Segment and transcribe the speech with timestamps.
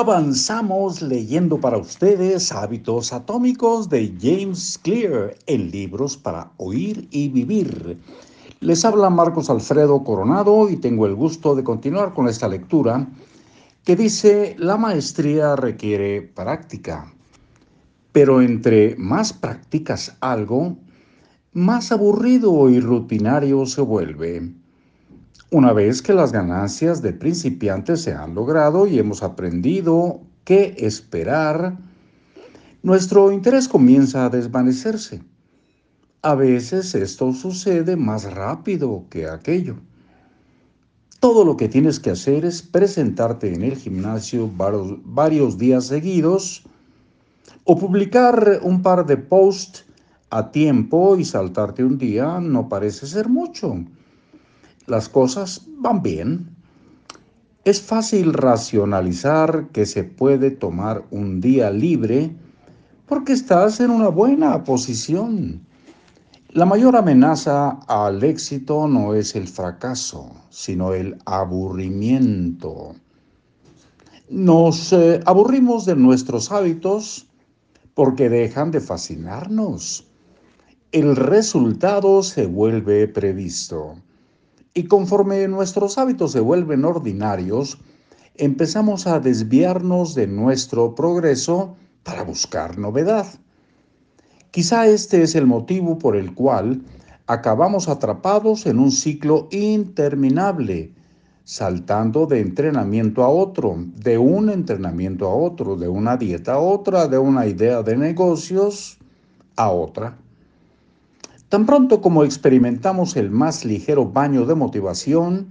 [0.00, 7.98] Avanzamos leyendo para ustedes Hábitos Atómicos de James Clear en libros para oír y vivir.
[8.60, 13.08] Les habla Marcos Alfredo Coronado y tengo el gusto de continuar con esta lectura
[13.82, 17.12] que dice, la maestría requiere práctica,
[18.12, 20.76] pero entre más practicas algo,
[21.52, 24.48] más aburrido y rutinario se vuelve.
[25.50, 31.78] Una vez que las ganancias de principiantes se han logrado y hemos aprendido qué esperar,
[32.82, 35.22] nuestro interés comienza a desvanecerse.
[36.20, 39.76] A veces esto sucede más rápido que aquello.
[41.18, 46.62] Todo lo que tienes que hacer es presentarte en el gimnasio varios, días seguidos
[47.64, 49.86] o publicar un par de posts
[50.28, 53.78] a tiempo y saltarte un día no parece ser mucho
[54.88, 56.56] las cosas van bien.
[57.64, 62.34] Es fácil racionalizar que se puede tomar un día libre
[63.06, 65.66] porque estás en una buena posición.
[66.50, 72.94] La mayor amenaza al éxito no es el fracaso, sino el aburrimiento.
[74.30, 77.26] Nos eh, aburrimos de nuestros hábitos
[77.94, 80.06] porque dejan de fascinarnos.
[80.92, 83.96] El resultado se vuelve previsto.
[84.78, 87.78] Y conforme nuestros hábitos se vuelven ordinarios,
[88.36, 93.26] empezamos a desviarnos de nuestro progreso para buscar novedad.
[94.52, 96.80] Quizá este es el motivo por el cual
[97.26, 100.92] acabamos atrapados en un ciclo interminable,
[101.42, 107.08] saltando de entrenamiento a otro, de un entrenamiento a otro, de una dieta a otra,
[107.08, 108.96] de una idea de negocios
[109.56, 110.16] a otra.
[111.48, 115.48] Tan pronto como experimentamos el más ligero baño de motivación,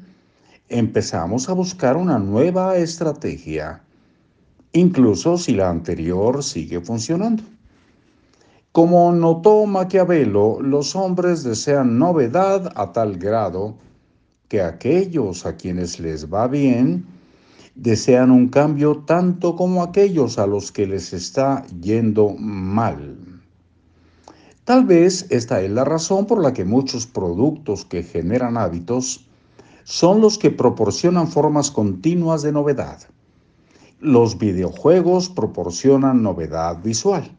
[0.69, 3.81] empezamos a buscar una nueva estrategia,
[4.73, 7.41] incluso si la anterior sigue funcionando.
[8.71, 13.75] Como notó Maquiavelo, los hombres desean novedad a tal grado
[14.49, 17.07] que aquellos a quienes les va bien
[17.73, 23.36] desean un cambio tanto como aquellos a los que les está yendo mal.
[24.67, 29.25] Tal vez esta es la razón por la que muchos productos que generan hábitos
[29.85, 32.99] son los que proporcionan formas continuas de novedad.
[34.01, 37.31] Los videojuegos proporcionan novedad visual.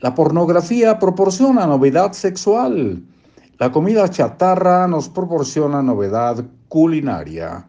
[0.00, 3.04] La pornografía proporciona novedad sexual.
[3.58, 7.66] La comida chatarra nos proporciona novedad culinaria.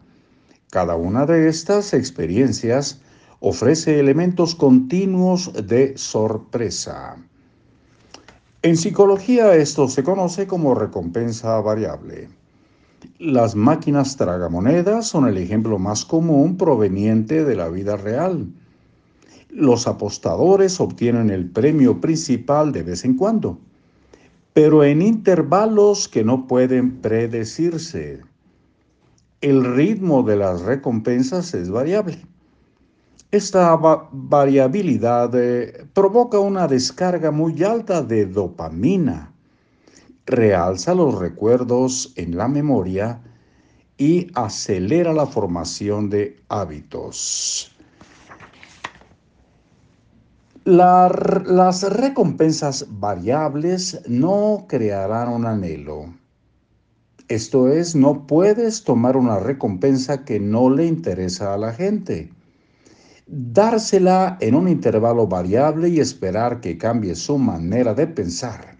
[0.70, 3.02] Cada una de estas experiencias
[3.40, 7.18] ofrece elementos continuos de sorpresa.
[8.62, 12.28] En psicología esto se conoce como recompensa variable.
[13.20, 18.48] Las máquinas tragamonedas son el ejemplo más común proveniente de la vida real.
[19.48, 23.60] Los apostadores obtienen el premio principal de vez en cuando,
[24.54, 28.22] pero en intervalos que no pueden predecirse.
[29.40, 32.18] El ritmo de las recompensas es variable.
[33.30, 33.78] Esta
[34.10, 39.34] variabilidad eh, provoca una descarga muy alta de dopamina,
[40.24, 43.20] realza los recuerdos en la memoria
[43.98, 47.74] y acelera la formación de hábitos.
[50.64, 56.14] las recompensas variables no crearán un anhelo.
[57.28, 62.30] Esto es, no puedes tomar una recompensa que no le interesa a la gente
[63.28, 68.78] dársela en un intervalo variable y esperar que cambie su manera de pensar,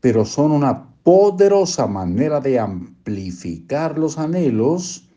[0.00, 5.08] pero son una poderosa manera de amplificar los anhelos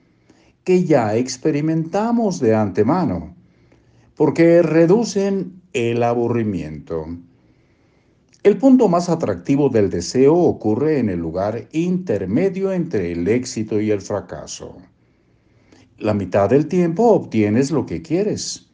[0.63, 3.35] que ya experimentamos de antemano,
[4.15, 7.05] porque reducen el aburrimiento.
[8.43, 13.91] El punto más atractivo del deseo ocurre en el lugar intermedio entre el éxito y
[13.91, 14.77] el fracaso.
[15.99, 18.67] La mitad del tiempo obtienes lo que quieres.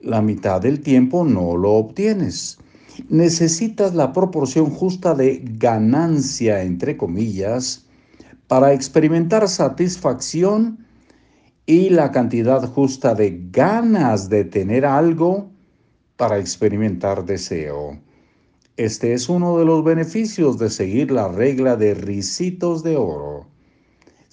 [0.00, 2.58] La mitad del tiempo no lo obtienes.
[3.08, 7.86] Necesitas la proporción justa de ganancia, entre comillas,
[8.48, 10.84] para experimentar satisfacción
[11.66, 15.48] y la cantidad justa de ganas de tener algo
[16.16, 17.96] para experimentar deseo.
[18.76, 23.46] Este es uno de los beneficios de seguir la regla de risitos de oro.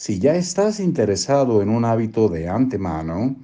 [0.03, 3.37] Si ya estás interesado en un hábito de antemano,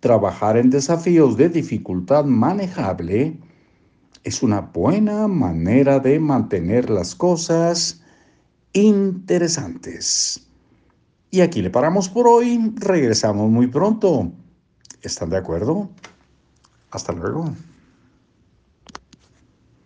[0.00, 3.36] trabajar en desafíos de dificultad manejable
[4.22, 8.02] es una buena manera de mantener las cosas
[8.72, 10.48] interesantes.
[11.30, 12.72] Y aquí le paramos por hoy.
[12.76, 14.32] Regresamos muy pronto.
[15.02, 15.90] ¿Están de acuerdo?
[16.92, 17.52] Hasta luego.